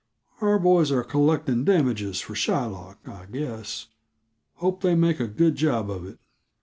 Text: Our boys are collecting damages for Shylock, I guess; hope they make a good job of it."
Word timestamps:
Our 0.41 0.57
boys 0.57 0.91
are 0.91 1.03
collecting 1.03 1.63
damages 1.63 2.19
for 2.21 2.33
Shylock, 2.33 3.07
I 3.07 3.27
guess; 3.27 3.85
hope 4.55 4.81
they 4.81 4.95
make 4.95 5.19
a 5.19 5.27
good 5.27 5.53
job 5.53 5.91
of 5.91 6.07
it." 6.07 6.17